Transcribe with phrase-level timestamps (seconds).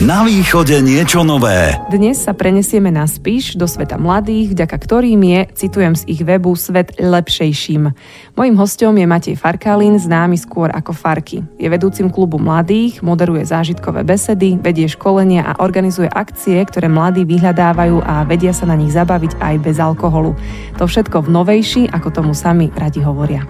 [0.00, 1.76] Na východe niečo nové.
[1.92, 6.56] Dnes sa prenesieme na Spíš do sveta mladých, vďaka ktorým je, citujem z ich webu,
[6.56, 7.92] svet lepšejším.
[8.32, 11.44] Mojím hostom je Matej Farkalin, známy skôr ako Farky.
[11.60, 18.00] Je vedúcim klubu mladých, moderuje zážitkové besedy, vedie školenia a organizuje akcie, ktoré mladí vyhľadávajú
[18.00, 20.32] a vedia sa na nich zabaviť aj bez alkoholu.
[20.80, 23.44] To všetko v novejší, ako tomu sami radi hovoria.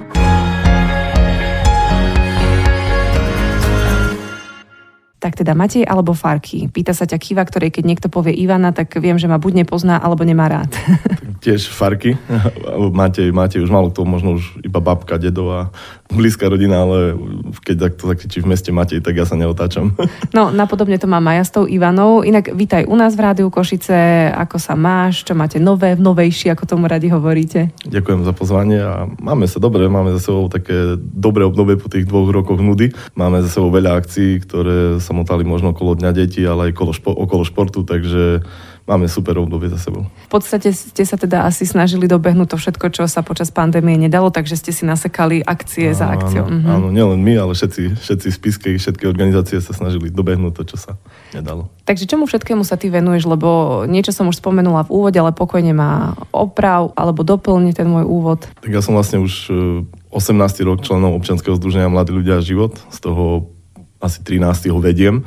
[5.20, 6.72] Tak teda Matej alebo Farky?
[6.72, 10.00] Pýta sa ťa Kiva, ktorej keď niekto povie Ivana, tak viem, že ma buď nepozná,
[10.00, 10.72] alebo nemá rád.
[11.40, 12.20] Tiež Farky.
[13.00, 15.72] Matej, Matej už malo to možno už iba babka, dedo a
[16.12, 17.16] blízka rodina, ale
[17.64, 19.96] keď takto zakričí v meste Matej, tak ja sa neotáčam.
[20.30, 22.22] No, napodobne to má Maja s tou Ivanou.
[22.22, 24.30] Inak vítaj u nás v Rádiu Košice.
[24.30, 25.26] Ako sa máš?
[25.26, 27.74] Čo máte nové, novejšie, ako tomu radi hovoríte?
[27.88, 32.06] Ďakujem za pozvanie a máme sa dobre, máme za sebou také dobré obdobie po tých
[32.06, 32.94] dvoch rokoch nudy.
[33.18, 36.92] Máme za sebou veľa akcií, ktoré sa motali možno okolo Dňa detí, ale aj okolo,
[36.94, 38.44] špo, okolo športu, takže
[38.90, 40.10] máme super obdobie za sebou.
[40.26, 44.34] V podstate ste sa teda asi snažili dobehnúť to všetko, čo sa počas pandémie nedalo,
[44.34, 46.50] takže ste si nasekali akcie áno, za akciou.
[46.50, 46.66] Áno, mhm.
[46.66, 50.92] áno, nielen my, ale všetci, všetci spisky, všetky organizácie sa snažili dobehnúť to, čo sa
[51.30, 51.70] nedalo.
[51.86, 55.70] Takže čomu všetkému sa ty venuješ, lebo niečo som už spomenula v úvode, ale pokojne
[55.70, 58.50] má oprav alebo doplne ten môj úvod.
[58.58, 59.54] Tak ja som vlastne už
[60.10, 60.34] 18.
[60.34, 63.54] E, rok členom občianskeho združenia Mladí ľudia a život, z toho
[64.02, 64.74] asi 13.
[64.74, 65.22] ho vediem,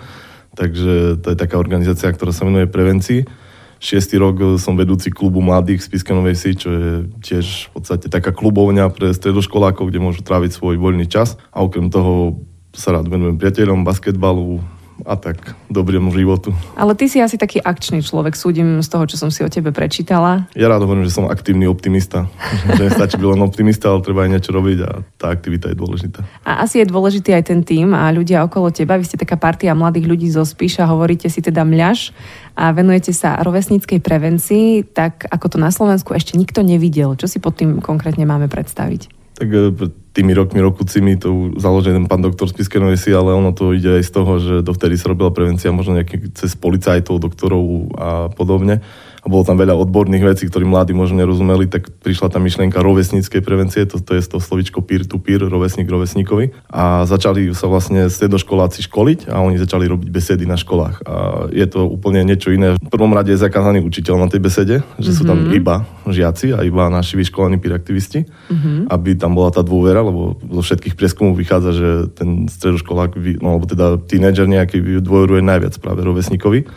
[0.58, 3.43] takže to je taká organizácia, ktorá sa venuje prevencii.
[3.84, 6.90] Šiestý rok som vedúci klubu mladých z Piskanovej si, čo je
[7.20, 11.36] tiež v podstate taká klubovňa pre stredoškolákov, kde môžu tráviť svoj voľný čas.
[11.52, 12.40] A okrem toho
[12.72, 14.64] sa rád venujem priateľom, basketbalu,
[15.02, 16.54] a tak dobrému životu.
[16.78, 19.74] Ale ty si asi taký akčný človek, súdim z toho, čo som si o tebe
[19.74, 20.46] prečítala.
[20.54, 22.30] Ja rád hovorím, že som aktívny optimista.
[22.78, 26.22] že nestačí byť len optimista, ale treba aj niečo robiť a tá aktivita je dôležitá.
[26.46, 28.96] A asi je dôležitý aj ten tým a ľudia okolo teba.
[28.96, 32.14] Vy ste taká partia mladých ľudí zo Spíša, hovoríte si teda mľaž
[32.54, 37.18] a venujete sa rovesníckej prevencii, tak ako to na Slovensku ešte nikto nevidel.
[37.18, 39.10] Čo si pod tým konkrétne máme predstaviť?
[39.42, 43.50] Tak e, tými rokmi, rokúcimi to založil ten pán doktor z Piskenovej si, ale ono
[43.50, 47.64] to ide aj z toho, že dovtedy sa robila prevencia možno nejaký cez policajtov, doktorov
[47.98, 48.86] a podobne
[49.24, 53.40] a bolo tam veľa odborných vecí, ktorí mladí možno nerozumeli, tak prišla tá myšlienka rovesníckej
[53.40, 56.52] prevencie, to, to je to slovičko peer-to-peer, rovesník rovesníkovi.
[56.68, 61.08] A začali sa vlastne stredoškoláci školiť a oni začali robiť besedy na školách.
[61.08, 61.14] A
[61.56, 62.76] je to úplne niečo iné.
[62.76, 65.16] V prvom rade je zakázaný učiteľ na tej besede, že mm-hmm.
[65.16, 65.56] sú tam mhm.
[65.56, 68.92] iba žiaci a iba naši vyškolení peer aktivisti, mm-hmm.
[68.92, 73.72] aby tam bola tá dôvera, lebo zo všetkých prieskumov vychádza, že ten stredoškolák, no, alebo
[73.72, 76.68] teda tínedžer nejaký dôveruje najviac práve rovesníkovi.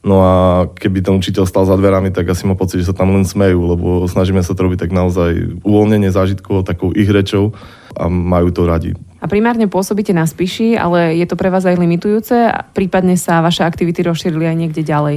[0.00, 0.32] No a
[0.72, 3.60] keby ten učiteľ stal za dverami, tak asi má pocit, že sa tam len smejú,
[3.68, 7.52] lebo snažíme sa to robiť tak naozaj uvoľnenie zážitkov, takou ich rečou
[7.92, 8.96] a majú to radi.
[9.20, 13.60] A primárne pôsobíte na Spiši, ale je to pre vás aj limitujúce prípadne sa vaše
[13.60, 15.16] aktivity rozšírili aj niekde ďalej?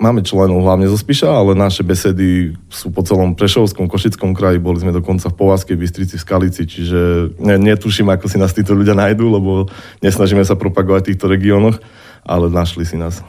[0.00, 4.80] Máme členov hlavne zo Spiša, ale naše besedy sú po celom Prešovskom, Košickom kraji, boli
[4.80, 9.28] sme dokonca v Povazkej Bystrici, v Skalici, čiže netuším, ako si nás títo ľudia nájdú,
[9.28, 9.68] lebo
[10.00, 11.76] nesnažíme sa propagovať v týchto regiónoch
[12.24, 13.22] ale našli si nás.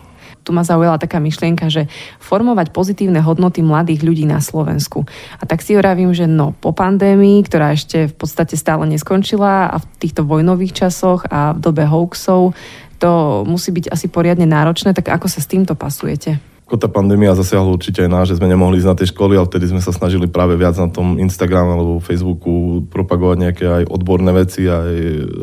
[0.48, 1.86] Tu ma zaujala taká myšlienka, že
[2.24, 5.06] formovať pozitívne hodnoty mladých ľudí na Slovensku.
[5.38, 9.78] A tak si hovorím, že no, po pandémii, ktorá ešte v podstate stále neskončila a
[9.78, 12.56] v týchto vojnových časoch a v dobe hoaxov,
[13.00, 16.38] to musí byť asi poriadne náročné, tak ako sa s týmto pasujete?
[16.70, 19.50] Ako tá pandémia zasiahla určite aj nás, že sme nemohli ísť na tie školy, ale
[19.50, 24.30] vtedy sme sa snažili práve viac na tom Instagrame alebo Facebooku propagovať nejaké aj odborné
[24.38, 24.94] veci, aj,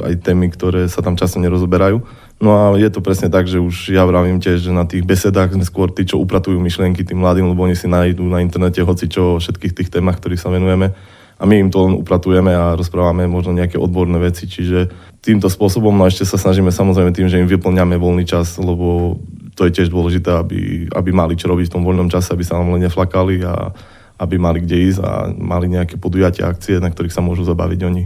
[0.07, 1.99] aj témy, ktoré sa tam často nerozoberajú.
[2.37, 5.57] No a je to presne tak, že už ja vravím tiež, že na tých besedách
[5.57, 9.09] sme skôr tí, čo upratujú myšlienky tým mladým, lebo oni si nájdú na internete hoci
[9.09, 10.93] čo o všetkých tých témach, ktorých sa venujeme
[11.37, 14.89] a my im to len upratujeme a rozprávame možno nejaké odborné veci, čiže
[15.21, 19.21] týmto spôsobom no ešte sa snažíme samozrejme tým, že im vyplňame voľný čas, lebo
[19.53, 22.57] to je tiež dôležité, aby, aby mali čo robiť v tom voľnom čase, aby sa
[22.57, 23.73] nám len neflakali a
[24.17, 28.05] aby mali kde ísť a mali nejaké podujatia, akcie, na ktorých sa môžu zabaviť oni.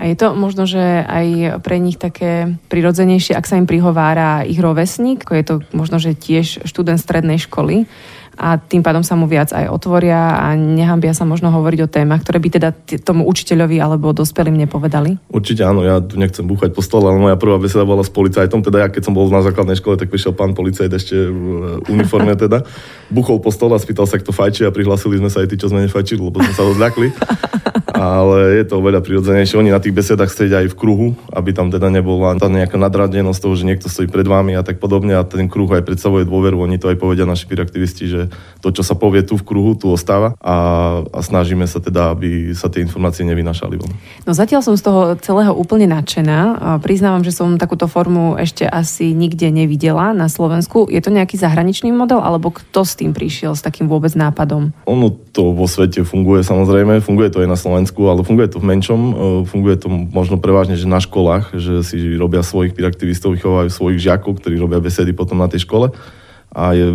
[0.00, 4.58] A je to možno, že aj pre nich také prirodzenejšie, ak sa im prihovára ich
[4.58, 7.84] rovesník, je to možno, že tiež študent strednej školy,
[8.40, 12.24] a tým pádom sa mu viac aj otvoria a nehambia sa možno hovoriť o témach,
[12.24, 12.68] ktoré by teda
[13.04, 15.20] tomu učiteľovi alebo dospelým nepovedali?
[15.28, 18.64] Určite áno, ja tu nechcem búchať po stole, ale moja prvá beseda bola s policajtom,
[18.64, 22.32] teda ja keď som bol na základnej škole, tak prišiel pán policajt ešte v uniforme
[22.32, 22.64] teda,
[23.12, 25.68] buchol po stole a spýtal sa, kto fajčí a prihlásili sme sa aj tí, čo
[25.68, 27.12] sme nefajčili, lebo sme sa odľakli.
[28.00, 29.60] ale je to veľa prirodzenejšie.
[29.60, 33.40] Oni na tých besedách sedia aj v kruhu, aby tam teda nebola tá nejaká nadradenosť
[33.44, 36.64] toho, že niekto stojí pred vami a tak podobne a ten kruh aj predstavuje dôveru.
[36.64, 38.29] Oni to aj povedia naši aktivisti, že
[38.60, 40.56] to, čo sa povie tu v kruhu, tu ostáva a,
[41.00, 43.92] a snažíme sa teda, aby sa tie informácie nevynašali von.
[44.28, 46.60] No zatiaľ som z toho celého úplne nadšená.
[46.84, 50.86] Priznávam, že som takúto formu ešte asi nikde nevidela na Slovensku.
[50.92, 54.76] Je to nejaký zahraničný model, alebo kto s tým prišiel, s takým vôbec nápadom?
[54.84, 58.68] Ono to vo svete funguje samozrejme, funguje to aj na Slovensku, ale funguje to v
[58.76, 59.12] menšom, e,
[59.48, 64.42] funguje to možno prevažne, že na školách, že si robia svojich aktivistov, vychovajú svojich žiakov,
[64.42, 65.94] ktorí robia besedy potom na tej škole
[66.50, 66.90] a je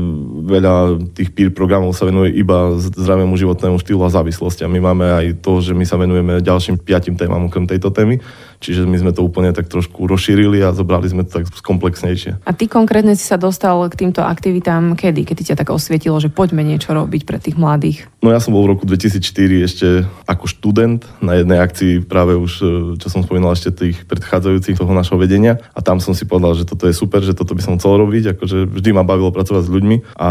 [0.52, 4.68] veľa tých peer programov sa venuje iba zdravému životnému štýlu a závislosti.
[4.68, 8.20] A my máme aj to, že my sa venujeme ďalším piatim témam okrem tejto témy.
[8.66, 12.42] Čiže my sme to úplne tak trošku rozšírili a zobrali sme to tak komplexnejšie.
[12.42, 15.22] A ty konkrétne si sa dostal k týmto aktivitám kedy?
[15.22, 18.10] Keď ťa tak osvietilo, že poďme niečo robiť pre tých mladých?
[18.26, 19.88] No ja som bol v roku 2004 ešte
[20.26, 22.66] ako študent na jednej akcii práve už, e,
[22.98, 26.66] čo som spomínal ešte tých predchádzajúcich toho našho vedenia a tam som si povedal, že
[26.66, 29.74] toto je super, že toto by som chcel robiť, akože vždy ma bavilo pracovať s
[29.74, 30.30] ľuďmi a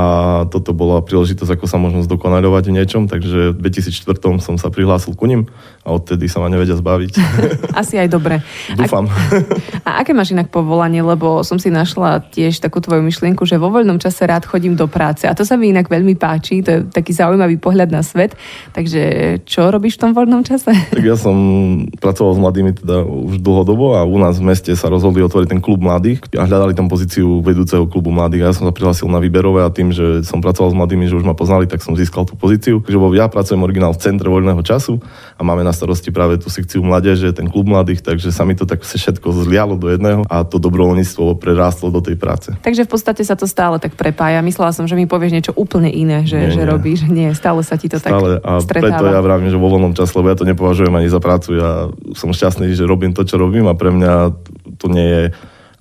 [0.49, 5.15] toto bola príležitosť, ako sa možno zdokonaľovať v niečom, takže v 2004 som sa prihlásil
[5.15, 5.47] ku nim
[5.85, 7.13] a odtedy sa ma nevedia zbaviť.
[7.85, 8.24] Asi aj dobre.
[8.75, 9.05] Dúfam.
[9.85, 11.05] A, a aké máš inak povolanie?
[11.05, 14.89] Lebo som si našla tiež takú tvoju myšlienku, že vo voľnom čase rád chodím do
[14.89, 15.29] práce.
[15.29, 18.37] A to sa mi inak veľmi páči, to je taký zaujímavý pohľad na svet.
[18.73, 19.03] Takže
[19.49, 20.71] čo robíš v tom voľnom čase?
[20.71, 21.37] Tak ja som
[21.99, 25.61] pracoval s mladými teda už dlhodobo a u nás v meste sa rozhodli otvoriť ten
[25.65, 28.43] klub mladých a hľadali tam pozíciu vedúceho klubu mladých.
[28.45, 31.19] A ja som sa prihlásil na výberové a tým, že som pracoval s mladými, že
[31.19, 32.85] už ma poznali, tak som získal tú pozíciu.
[32.85, 35.01] Takže ja pracujem originál v centre voľného času
[35.35, 38.69] a máme na starosti práve tú sekciu mládeže, ten klub mladých, takže sa mi to
[38.69, 42.53] tak všetko zlialo do jedného a to dobrovoľníctvo prerástlo do tej práce.
[42.61, 44.45] Takže v podstate sa to stále tak prepája.
[44.45, 46.69] Myslela som, že mi povieš niečo úplne iné, že, nie, že nie.
[46.69, 47.09] robíš.
[47.09, 48.39] Nie, stále sa ti to stále.
[48.39, 49.01] tak a stretáva.
[49.01, 51.57] preto ja vravím, že vo voľnom čase, lebo ja to nepovažujem ani za prácu.
[51.57, 54.13] Ja som šťastný, že robím to, čo robím a pre mňa
[54.77, 55.25] to nie je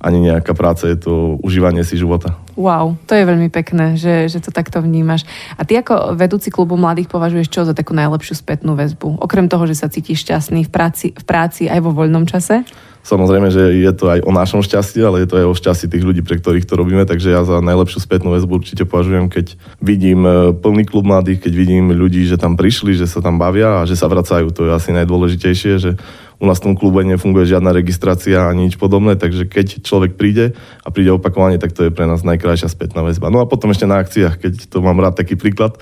[0.03, 2.35] ani nejaká práca, je to užívanie si života.
[2.59, 5.23] Wow, to je veľmi pekné, že, že to takto vnímaš.
[5.55, 9.23] A ty ako vedúci klubu mladých považuješ čo za takú najlepšiu spätnú väzbu?
[9.23, 12.67] Okrem toho, že sa cítiš šťastný v práci, v práci aj vo voľnom čase?
[13.03, 16.07] Samozrejme, že je to aj o našom šťastí, ale je to aj o šťastí tých
[16.07, 20.23] ľudí, pre ktorých to robíme, takže ja za najlepšiu spätnú väzbu určite považujem, keď vidím
[20.23, 23.87] e, plný klub mladých, keď vidím ľudí, že tam prišli, že sa tam bavia a
[23.87, 24.55] že sa vracajú.
[24.55, 25.99] To je asi najdôležitejšie, že
[26.43, 30.51] u nás v tom klube nefunguje žiadna registrácia ani nič podobné, takže keď človek príde
[30.83, 33.31] a príde opakovane, tak to je pre nás najkrajšia spätná väzba.
[33.31, 35.79] No a potom ešte na akciách, keď to mám rád taký príklad,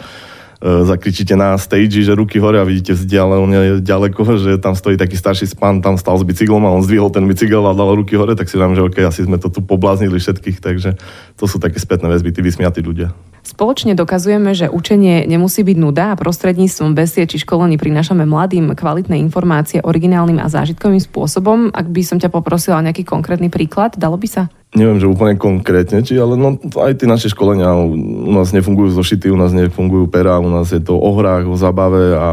[0.61, 5.49] zakričíte na stage, že ruky hore a vidíte vzdialené ďaleko, že tam stojí taký starší
[5.49, 8.45] span, tam stal s bicyklom a on zdvihol ten bicykel a dal ruky hore, tak
[8.45, 11.01] si dám, že OK, asi sme to tu pobláznili všetkých, takže
[11.35, 13.09] to sú také spätné väzby, tí vysmiatí ľudia.
[13.41, 19.17] Spoločne dokazujeme, že učenie nemusí byť nuda a prostredníctvom besie či školení prinášame mladým kvalitné
[19.17, 21.73] informácie originálnym a zážitkovým spôsobom.
[21.73, 24.43] Ak by som ťa poprosila nejaký konkrétny príklad, dalo by sa?
[24.71, 29.27] Neviem, že úplne konkrétne, či, ale no, aj tie naše školenia u nás nefungujú zošity,
[29.27, 32.29] u nás nefungujú pera, u nás je to o hrách, o zabave a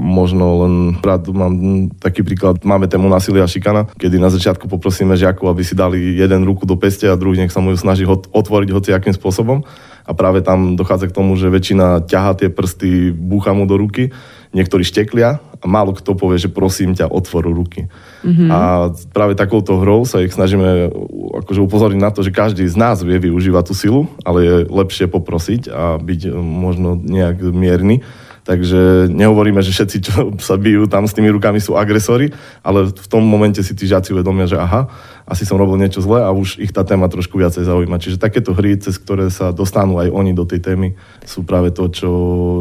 [0.00, 1.52] možno len rád mám
[2.00, 6.48] taký príklad, máme tému násilia šikana, kedy na začiatku poprosíme žiakov, aby si dali jeden
[6.48, 9.60] ruku do peste a druhý nech sa mu snaží otvoriť hoci akým spôsobom
[10.04, 14.08] a práve tam dochádza k tomu, že väčšina ťaha tie prsty, búcha mu do ruky,
[14.56, 17.88] niektorí šteklia a málo kto povie, že prosím ťa, otvor ruky.
[18.24, 18.48] Mm-hmm.
[18.48, 20.88] A práve takouto hrou sa ich snažíme
[21.44, 25.12] akože upozorniť na to, že každý z nás vie využívať tú silu, ale je lepšie
[25.12, 28.00] poprosiť a byť možno nejak mierny.
[28.44, 32.28] Takže nehovoríme, že všetci, čo sa bijú tam s tými rukami sú agresori,
[32.60, 34.84] ale v tom momente si tí žiaci uvedomia, že aha,
[35.24, 37.96] asi som robil niečo zlé a už ich tá téma trošku viacej zaujíma.
[37.96, 40.92] Čiže takéto hry, cez ktoré sa dostanú aj oni do tej témy,
[41.24, 42.08] sú práve to, čo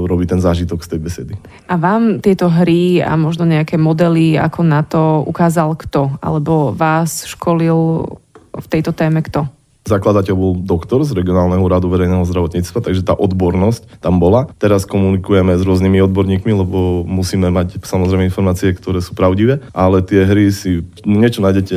[0.07, 1.33] robí ten zážitok z tej besedy.
[1.67, 6.15] A vám tieto hry a možno nejaké modely ako na to ukázal kto?
[6.23, 8.07] Alebo vás školil
[8.55, 9.51] v tejto téme kto?
[9.83, 14.47] Zakladateľ bol doktor z regionálneho úradu verejného zdravotníctva, takže tá odbornosť tam bola.
[14.55, 20.23] Teraz komunikujeme s rôznymi odborníkmi, lebo musíme mať samozrejme informácie, ktoré sú pravdivé, ale tie
[20.23, 21.75] hry si niečo nájdete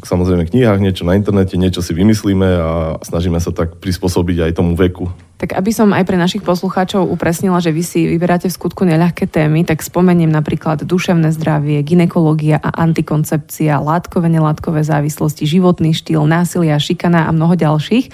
[0.00, 2.70] samozrejme v knihách, niečo na internete, niečo si vymyslíme a
[3.04, 7.60] snažíme sa tak prispôsobiť aj tomu veku tak aby som aj pre našich poslucháčov upresnila,
[7.60, 12.72] že vy si vyberáte v skutku neľahké témy, tak spomeniem napríklad duševné zdravie, ginekológia a
[12.80, 18.08] antikoncepcia, látkové, nelátkové závislosti, životný štýl, násilia, šikana a mnoho ďalších.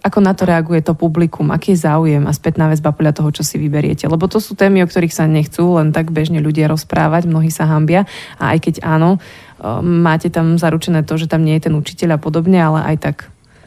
[0.00, 1.52] Ako na to reaguje to publikum?
[1.52, 4.08] Aký je záujem a spätná väzba podľa toho, čo si vyberiete?
[4.08, 7.68] Lebo to sú témy, o ktorých sa nechcú len tak bežne ľudia rozprávať, mnohí sa
[7.68, 8.08] hambia
[8.40, 9.20] a aj keď áno,
[9.84, 13.16] máte tam zaručené to, že tam nie je ten učiteľ a podobne, ale aj tak.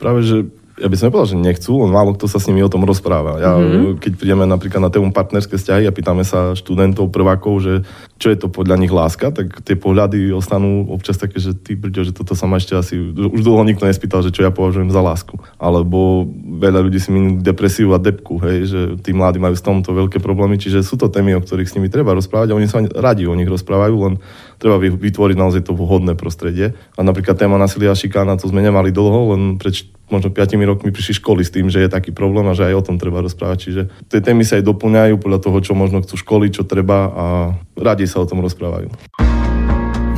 [0.02, 0.38] Práve, že
[0.74, 3.38] ja by som nepovedal, že nechcú, len málo kto sa s nimi o tom rozpráva.
[3.38, 4.02] Ja, mm-hmm.
[4.02, 7.74] Keď prídeme napríklad na tému partnerské vzťahy a pýtame sa študentov, prvákov, že
[8.18, 12.10] čo je to podľa nich láska, tak tie pohľady ostanú občas také, že ty brďo,
[12.10, 15.04] že toto sa ma ešte asi, už dlho nikto nespýtal, že čo ja považujem za
[15.04, 15.38] lásku.
[15.62, 16.26] Alebo
[16.58, 20.18] veľa ľudí si minú depresiu a depku, hej, že tí mladí majú s tomto veľké
[20.24, 23.30] problémy, čiže sú to témy, o ktorých s nimi treba rozprávať a oni sa radi
[23.30, 24.14] o nich rozprávajú, len
[24.64, 26.72] treba vytvoriť naozaj to vhodné prostredie.
[26.96, 30.96] A napríklad téma násilia a šikána, to sme nemali dlho, len pred možno 5 rokmi
[30.96, 33.58] prišli školy s tým, že je taký problém a že aj o tom treba rozprávať.
[33.60, 37.26] Čiže tie témy sa aj doplňajú podľa toho, čo možno chcú školy, čo treba a
[37.76, 38.88] radi sa o tom rozprávajú.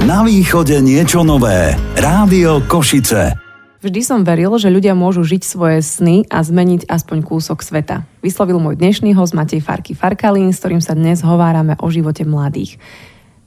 [0.06, 1.74] Na východe niečo nové.
[1.98, 3.42] Rádio Košice.
[3.82, 8.02] Vždy som veril, že ľudia môžu žiť svoje sny a zmeniť aspoň kúsok sveta.
[8.22, 12.82] Vyslovil môj dnešný host Matej Farky Farkalín, s ktorým sa dnes hovárame o živote mladých.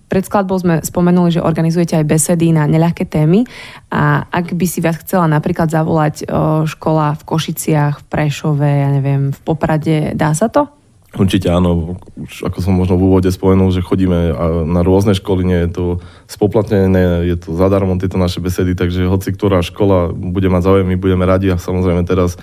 [0.09, 3.45] Pred skladbou sme spomenuli, že organizujete aj besedy na neľahké témy
[3.93, 6.25] a ak by si vás chcela napríklad zavolať
[6.65, 10.78] škola v Košiciach, v Prešove, ja neviem, v Poprade, dá sa to?
[11.09, 14.29] Určite áno, už ako som možno v úvode spomenul, že chodíme
[14.69, 15.85] na rôzne školy, nie je to
[16.29, 21.00] spoplatnené, je to zadarmo tieto naše besedy, takže hoci ktorá škola bude mať záujem, my
[21.00, 22.37] budeme radi a samozrejme teraz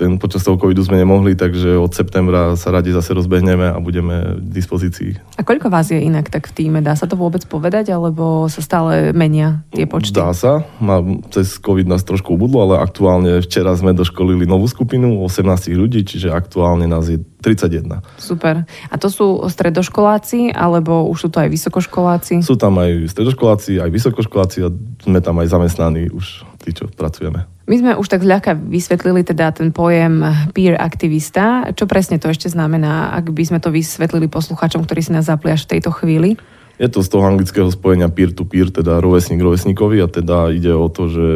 [0.00, 4.40] ten počas toho covidu sme nemohli, takže od septembra sa radi zase rozbehneme a budeme
[4.40, 5.20] v dispozícii.
[5.36, 6.80] A koľko vás je inak tak v týme?
[6.80, 10.16] Dá sa to vôbec povedať, alebo sa stále menia tie počty?
[10.16, 11.04] Dá sa, má,
[11.36, 16.32] cez covid nás trošku ubudlo, ale aktuálne včera sme doškolili novú skupinu 18 ľudí, čiže
[16.32, 17.89] aktuálne nás je 31.
[18.20, 18.62] Super.
[18.92, 22.46] A to sú stredoškoláci, alebo už sú to aj vysokoškoláci?
[22.46, 24.68] Sú tam aj stredoškoláci, aj vysokoškoláci a
[25.02, 27.50] sme tam aj zamestnaní už tí, čo pracujeme.
[27.66, 31.70] My sme už tak zľahka vysvetlili teda ten pojem peer aktivista.
[31.74, 35.54] Čo presne to ešte znamená, ak by sme to vysvetlili posluchačom, ktorí si nás zapli
[35.54, 36.34] až v tejto chvíli?
[36.80, 41.12] Je to z toho anglického spojenia peer-to-peer, teda rovesník rovesníkovi a teda ide o to,
[41.12, 41.26] že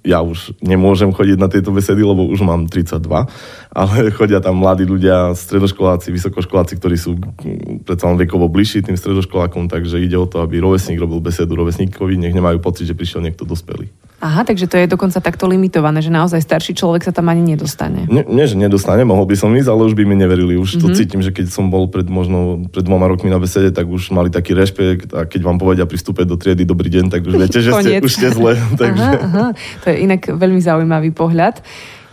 [0.00, 3.04] ja už nemôžem chodiť na tieto besedy, lebo už mám 32,
[3.76, 7.20] ale chodia tam mladí ľudia, stredoškoláci, vysokoškoláci, ktorí sú
[7.84, 12.16] predsa len vekovo bližší tým stredoškolákom, takže ide o to, aby rovesník robil besedu rovesníkovi,
[12.16, 13.92] nech nemajú pocit, že prišiel niekto dospelý.
[14.16, 18.08] Aha, takže to je dokonca takto limitované, že naozaj starší človek sa tam ani nedostane.
[18.08, 20.56] Nie, nie že nedostane, mohol by som ísť, ale už by mi neverili.
[20.56, 20.82] Už mm-hmm.
[20.82, 20.96] to mhm.
[20.96, 24.32] cítim, že keď som bol pred možno pred dvoma rokmi na besede, tak už mali
[24.32, 27.70] taký rešpekt a keď vám povedia pristúpe do triedy dobrý deň, tak už viete, že
[27.76, 28.56] ste, už ste zle.
[28.80, 29.04] Takže...
[29.04, 29.46] Aha, aha.
[29.84, 31.60] To je inak veľmi zaujímavý pohľad.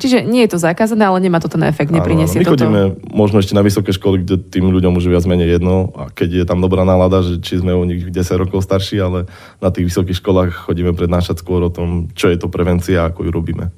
[0.03, 3.15] Čiže nie je to zakázané, ale nemá to ten efekt, nepriniesie My chodíme toto...
[3.15, 5.95] možno ešte na vysoké školy, kde tým ľuďom už viac menej jedno.
[5.95, 9.31] A keď je tam dobrá nálada, že či sme o nich 10 rokov starší, ale
[9.63, 13.23] na tých vysokých školách chodíme prednášať skôr o tom, čo je to prevencia a ako
[13.23, 13.71] ju robíme.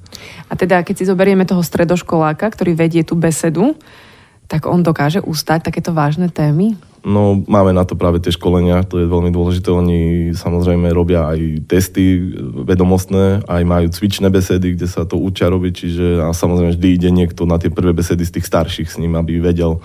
[0.50, 3.78] A teda, keď si zoberieme toho stredoškoláka, ktorý vedie tú besedu,
[4.46, 6.78] tak on dokáže ustať takéto vážne témy?
[7.06, 9.70] No, máme na to práve tie školenia, to je veľmi dôležité.
[9.70, 10.00] Oni
[10.34, 12.18] samozrejme robia aj testy
[12.66, 17.10] vedomostné, aj majú cvičné besedy, kde sa to učia robiť, čiže a samozrejme vždy ide
[17.14, 19.78] niekto na tie prvé besedy z tých starších s ním, aby vedel,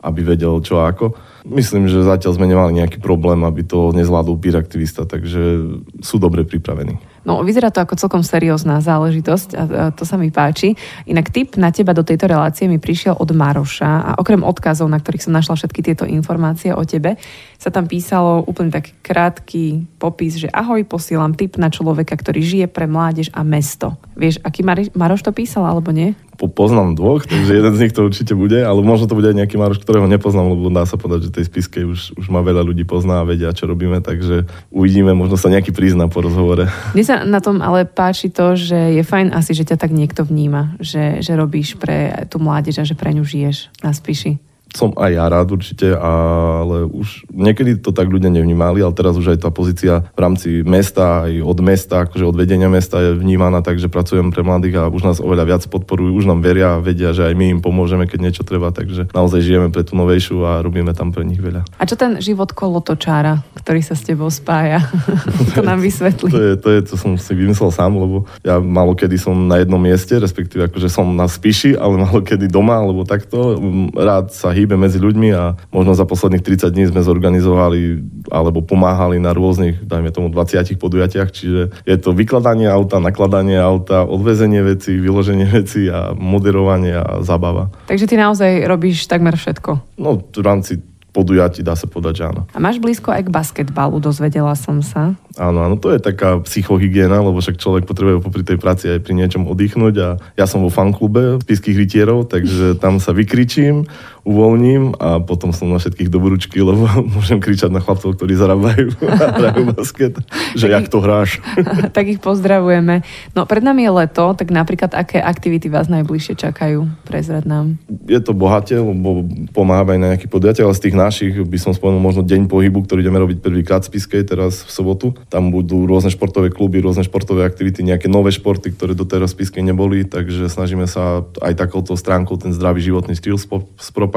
[0.00, 1.12] aby vedel čo ako.
[1.46, 5.62] Myslím, že zatiaľ sme nemali nejaký problém, aby to nezvládol pír aktivista, takže
[6.02, 6.98] sú dobre pripravení.
[7.26, 10.78] No, vyzerá to ako celkom seriózna záležitosť a to sa mi páči.
[11.10, 15.02] Inak tip na teba do tejto relácie mi prišiel od Maroša a okrem odkazov, na
[15.02, 17.18] ktorých som našla všetky tieto informácie o tebe,
[17.58, 22.66] sa tam písalo úplne tak krátky popis, že ahoj, posielam tip na človeka, ktorý žije
[22.70, 23.98] pre mládež a mesto.
[24.14, 24.62] Vieš, aký
[24.94, 26.14] Maroš to písal alebo nie?
[26.36, 29.36] Po, poznám dvoch, takže jeden z nich to určite bude, ale možno to bude aj
[29.36, 32.62] nejaký Maroš, ktorého nepoznám, lebo dá sa povedať, že tej spiske už, už ma veľa
[32.62, 36.68] ľudí pozná a vedia, čo robíme, takže uvidíme, možno sa nejaký prizná po rozhovore.
[36.92, 40.22] Mne sa na tom ale páči to, že je fajn asi, že ťa tak niekto
[40.22, 44.38] vníma, že, že robíš pre tú mládež a že pre ňu žiješ na spíši
[44.76, 49.32] som aj ja rád určite, ale už niekedy to tak ľudia nevnímali, ale teraz už
[49.32, 53.64] aj tá pozícia v rámci mesta, aj od mesta, akože od vedenia mesta je vnímaná
[53.64, 56.82] tak, že pracujem pre mladých a už nás oveľa viac podporujú, už nám veria a
[56.84, 60.44] vedia, že aj my im pomôžeme, keď niečo treba, takže naozaj žijeme pre tú novejšiu
[60.44, 61.64] a robíme tam pre nich veľa.
[61.80, 64.84] A čo ten život kolotočára, ktorý sa s tebou spája?
[65.56, 66.28] to nám vysvetlí.
[66.28, 69.64] to, je, to je, to som si vymyslel sám, lebo ja malo kedy som na
[69.64, 73.56] jednom mieste, respektíve akože som na spíši, ale malo kedy doma, alebo takto.
[73.96, 78.02] Rád sa hýb hýbe medzi ľuďmi a možno za posledných 30 dní sme zorganizovali
[78.34, 84.02] alebo pomáhali na rôznych, dajme tomu 20 podujatiach, čiže je to vykladanie auta, nakladanie auta,
[84.02, 87.70] odvezenie veci, vyloženie veci a moderovanie a zabava.
[87.86, 90.02] Takže ty naozaj robíš takmer všetko?
[90.02, 90.82] No, v rámci
[91.16, 92.44] podujatí dá sa povedať, že áno.
[92.52, 95.16] A máš blízko aj k basketbalu, dozvedela som sa.
[95.40, 99.16] Áno, áno, to je taká psychohygiena, lebo však človek potrebuje popri tej práci aj pri
[99.16, 103.88] niečom oddychnúť a ja som vo fanklube spiských rytierov, takže tam sa vykričím,
[104.26, 109.26] uvoľním a potom som na všetkých dobrúčky, lebo môžem kričať na chlapcov, ktorí zarábajú a
[109.38, 110.18] hrajú basket,
[110.58, 111.38] že jak to hráš.
[111.96, 113.06] tak ich pozdravujeme.
[113.38, 116.90] No pred nami je leto, tak napríklad aké aktivity vás najbližšie čakajú?
[117.06, 117.78] Prezrad nám.
[118.10, 119.22] Je to bohate, lebo
[119.54, 122.82] pomáhame aj na nejaký podujatia, ale z tých našich by som spomenul možno Deň pohybu,
[122.82, 125.14] ktorý ideme robiť prvýkrát v Spiskej teraz v sobotu.
[125.30, 129.62] Tam budú rôzne športové kluby, rôzne športové aktivity, nejaké nové športy, ktoré doteraz v Spiskej
[129.62, 133.38] neboli, takže snažíme sa aj takouto stránkou ten zdravý životný štýl
[133.78, 134.15] spropagovať.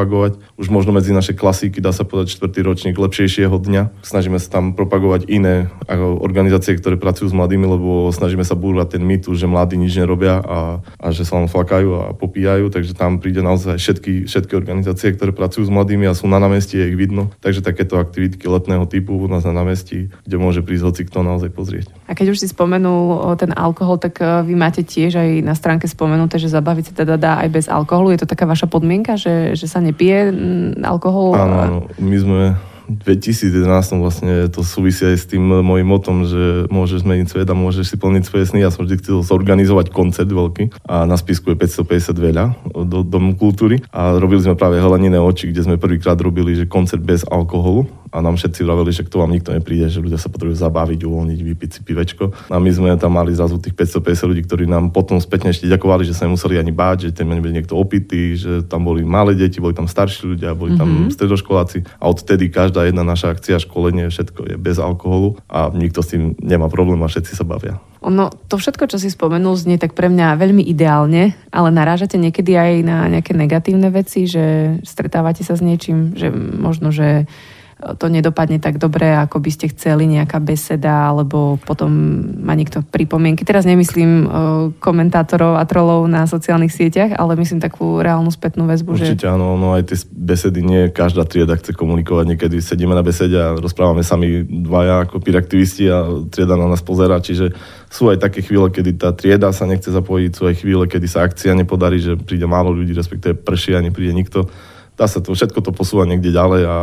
[0.56, 4.06] Už možno medzi naše klasíky dá sa povedať čtvrtý ročník lepšejšieho dňa.
[4.06, 9.04] Snažíme sa tam propagovať iné organizácie, ktoré pracujú s mladými, lebo snažíme sa búrať ten
[9.04, 10.60] mýtus, že mladí nič nerobia a,
[11.00, 15.36] a že sa len flakajú a popíjajú, takže tam príde naozaj všetky, všetky organizácie, ktoré
[15.36, 17.34] pracujú s mladými a sú na námestí, ich vidno.
[17.44, 21.50] Takže takéto aktivitky letného typu u nás na námestí, kde môže prísť hoci kto naozaj
[21.52, 21.88] pozrieť.
[22.10, 25.86] A keď už si spomenul ten alkohol, tak e, vy máte tiež aj na stránke
[25.86, 28.14] spomenuté, že zabaviť sa teda dá aj bez alkoholu.
[28.14, 30.32] Je to taká vaša podmienka, že, že sa nepije
[30.86, 31.36] alkohol?
[31.36, 31.90] Áno.
[31.98, 32.42] My sme
[32.90, 37.94] 2011 vlastne to súvisí aj s tým môjim motom, že môžeš zmeniť svet a môžeš
[37.94, 38.66] si plniť svoje sny.
[38.66, 42.46] Ja som vždy chcel zorganizovať koncert veľký a na spisku je 550 veľa
[42.90, 47.06] do Domu kultúry a robili sme práve Heleniné oči, kde sme prvýkrát robili, že koncert
[47.06, 50.34] bez alkoholu a nám všetci vraveli, že k tomu vám nikto nepríde, že ľudia sa
[50.34, 52.50] potrebujú zabaviť, uvoľniť, vypiť si pivečko.
[52.50, 56.04] A my sme tam mali zrazu tých 550 ľudí, ktorí nám potom spätne ešte ďakovali,
[56.04, 59.62] že sa nemuseli ani báť, že tam nebude niekto opitý, že tam boli malé deti,
[59.62, 61.14] boli tam starší ľudia, boli tam mm-hmm.
[61.14, 66.12] stredoškoláci a odtedy každá jedna naša akcia, školenie, všetko je bez alkoholu a nikto s
[66.12, 67.78] tým nemá problém a všetci sa bavia.
[68.00, 72.56] Ono, to všetko, čo si spomenul, znie tak pre mňa veľmi ideálne, ale narážate niekedy
[72.56, 77.28] aj na nejaké negatívne veci, že stretávate sa s niečím, že možno, že
[77.80, 81.88] to nedopadne tak dobre, ako by ste chceli, nejaká beseda, alebo potom
[82.44, 83.48] má niekto pripomienky.
[83.48, 84.28] Teraz nemyslím
[84.84, 89.00] komentátorov a trolov na sociálnych sieťach, ale myslím takú reálnu spätnú väzbu.
[89.00, 89.32] Určite že...
[89.32, 92.36] áno, no aj tie besedy nie každá trieda chce komunikovať.
[92.36, 97.24] Niekedy sedíme na besede a rozprávame sami dvaja ako piraktivisti a trieda na nás pozera,
[97.24, 97.56] čiže
[97.88, 101.24] sú aj také chvíle, kedy tá trieda sa nechce zapojiť, sú aj chvíle, kedy sa
[101.24, 104.52] akcia nepodarí, že príde málo ľudí, respektíve prší a nepríde nikto
[105.00, 106.80] dá sa to, všetko to posúva niekde ďalej a,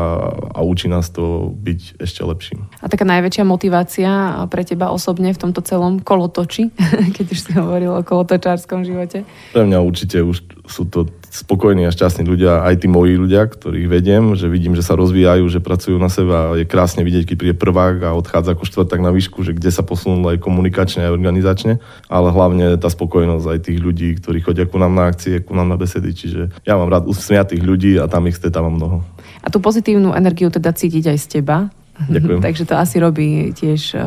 [0.57, 2.65] a učí nás to byť ešte lepším.
[2.81, 4.11] A taká najväčšia motivácia
[4.49, 6.73] pre teba osobne v tomto celom kolotoči,
[7.17, 9.29] keď už si hovoril o kolotočárskom živote?
[9.53, 13.89] Pre mňa určite už sú to spokojní a šťastní ľudia, aj tí moji ľudia, ktorých
[13.91, 17.37] vediem, že vidím, že sa rozvíjajú, že pracujú na sebe a je krásne vidieť, keď
[17.37, 21.15] príde prvák a odchádza ako štvrták na výšku, že kde sa posunul aj komunikačne, aj
[21.15, 25.53] organizačne, ale hlavne tá spokojnosť aj tých ľudí, ktorí chodia ku nám na akcie, ku
[25.53, 29.05] nám na besedy, čiže ja mám rád usmiatých ľudí a tam ich stretávam mnoho.
[29.45, 32.41] A tú pozitívnu energiu teda cítiť aj z teba, Ďakujem.
[32.45, 34.03] Takže to asi robí tiež uh,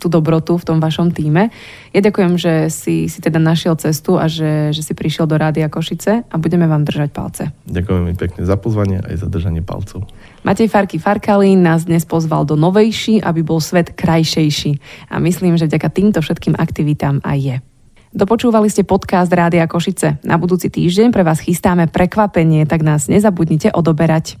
[0.00, 1.52] tú dobrotu v tom vašom týme.
[1.92, 5.68] Ja ďakujem, že si, si teda našiel cestu a že, že si prišiel do Rádia
[5.68, 7.42] Košice a budeme vám držať palce.
[7.68, 10.08] Ďakujem mi pekne za pozvanie aj za držanie palcov.
[10.40, 14.80] Matej Farky Farkalín nás dnes pozval do Novejší, aby bol svet krajšejší.
[15.12, 17.56] A myslím, že vďaka týmto všetkým aktivitám aj je.
[18.08, 20.16] Dopočúvali ste podcast Rádia Košice.
[20.24, 24.40] Na budúci týždeň pre vás chystáme prekvapenie, tak nás nezabudnite odoberať.